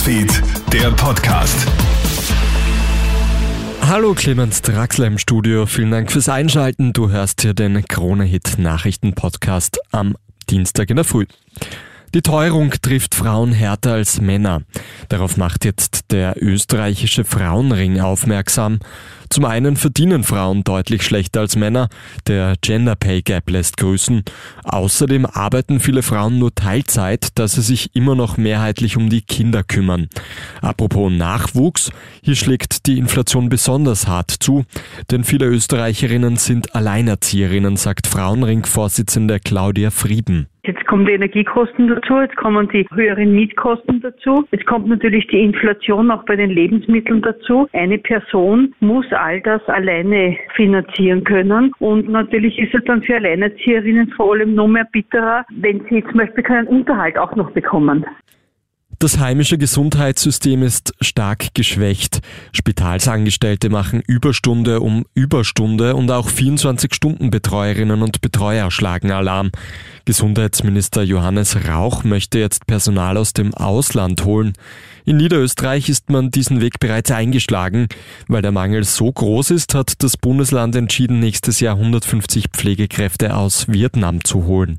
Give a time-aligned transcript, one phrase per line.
[0.00, 1.66] Newsfeed, der Podcast.
[3.82, 6.94] Hallo Clemens Draxler im Studio, vielen Dank fürs Einschalten.
[6.94, 10.16] Du hörst hier den Krone-Hit Nachrichten-Podcast am
[10.48, 11.26] Dienstag in der Früh.
[12.12, 14.62] Die Teuerung trifft Frauen härter als Männer.
[15.08, 18.80] Darauf macht jetzt der österreichische Frauenring aufmerksam.
[19.28, 21.88] Zum einen verdienen Frauen deutlich schlechter als Männer,
[22.26, 24.24] der Gender Pay Gap lässt grüßen.
[24.64, 29.62] Außerdem arbeiten viele Frauen nur Teilzeit, da sie sich immer noch mehrheitlich um die Kinder
[29.62, 30.08] kümmern.
[30.62, 31.92] Apropos Nachwuchs,
[32.24, 34.64] hier schlägt die Inflation besonders hart zu,
[35.12, 40.48] denn viele Österreicherinnen sind Alleinerzieherinnen, sagt Frauenring-Vorsitzende Claudia Frieden.
[40.70, 44.46] Jetzt kommen die Energiekosten dazu, jetzt kommen die höheren Mietkosten dazu.
[44.52, 47.68] Jetzt kommt natürlich die Inflation auch bei den Lebensmitteln dazu.
[47.72, 51.72] Eine Person muss all das alleine finanzieren können.
[51.80, 56.18] Und natürlich ist es dann für Alleinerzieherinnen vor allem noch mehr bitterer, wenn sie zum
[56.18, 58.06] Beispiel keinen Unterhalt auch noch bekommen.
[59.02, 62.20] Das heimische Gesundheitssystem ist stark geschwächt.
[62.52, 69.52] Spitalsangestellte machen Überstunde um Überstunde und auch 24-Stunden-Betreuerinnen und Betreuer schlagen Alarm.
[70.04, 74.52] Gesundheitsminister Johannes Rauch möchte jetzt Personal aus dem Ausland holen.
[75.06, 77.88] In Niederösterreich ist man diesen Weg bereits eingeschlagen.
[78.28, 83.66] Weil der Mangel so groß ist, hat das Bundesland entschieden, nächstes Jahr 150 Pflegekräfte aus
[83.66, 84.78] Vietnam zu holen.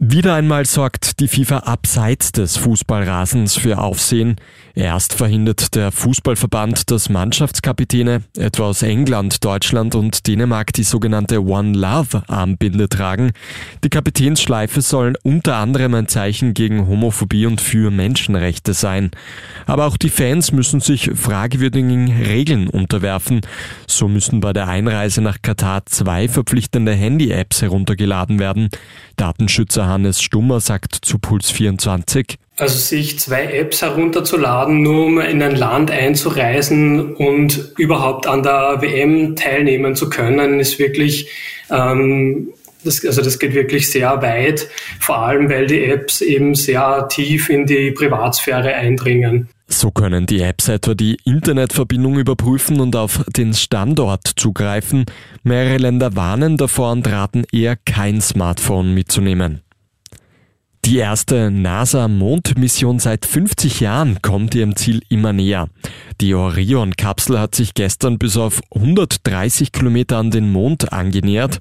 [0.00, 4.36] Wieder einmal sorgt die FIFA abseits des Fußballrasens für Aufsehen.
[4.76, 11.76] Erst verhindert der Fußballverband, dass Mannschaftskapitäne, etwa aus England, Deutschland und Dänemark, die sogenannte One
[11.76, 13.32] Love Armbinde tragen.
[13.82, 19.10] Die Kapitänsschleife soll unter anderem ein Zeichen gegen Homophobie und für Menschenrechte sein.
[19.66, 23.40] Aber auch die Fans müssen sich fragwürdigen Regeln unterwerfen.
[23.88, 28.68] So müssen bei der Einreise nach Katar zwei verpflichtende Handy-Apps heruntergeladen werden.
[29.16, 32.38] Datenschützer Hannes Stummer sagt zu Puls 24.
[32.58, 38.78] Also sich zwei Apps herunterzuladen, nur um in ein Land einzureisen und überhaupt an der
[38.80, 41.28] WM teilnehmen zu können, ist wirklich,
[41.70, 42.48] ähm,
[42.82, 44.68] das, also das geht wirklich sehr weit,
[44.98, 49.48] vor allem weil die Apps eben sehr tief in die Privatsphäre eindringen.
[49.68, 55.04] So können die Apps etwa die Internetverbindung überprüfen und auf den Standort zugreifen.
[55.44, 59.60] Mehrere Länder warnen davor und raten eher kein Smartphone mitzunehmen.
[60.88, 65.68] Die erste NASA-Mondmission seit 50 Jahren kommt ihrem Ziel immer näher.
[66.22, 71.58] Die Orion-Kapsel hat sich gestern bis auf 130 Kilometer an den Mond angenähert.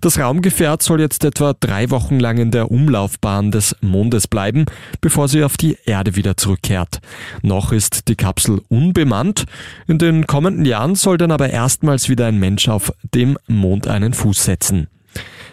[0.00, 4.64] Das Raumgefährt soll jetzt etwa drei Wochen lang in der Umlaufbahn des Mondes bleiben,
[5.02, 7.00] bevor sie auf die Erde wieder zurückkehrt.
[7.42, 9.44] Noch ist die Kapsel unbemannt.
[9.88, 14.14] In den kommenden Jahren soll dann aber erstmals wieder ein Mensch auf dem Mond einen
[14.14, 14.88] Fuß setzen.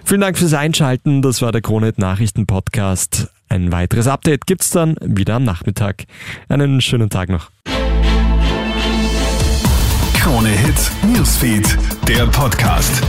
[0.07, 1.21] Vielen Dank fürs Einschalten.
[1.21, 3.27] Das war der Kronet Nachrichten Podcast.
[3.49, 6.05] Ein weiteres Update gibt's dann wieder am Nachmittag.
[6.47, 7.51] Einen schönen Tag noch.
[10.17, 13.03] Krone Hits, Newsfeed, der Podcast.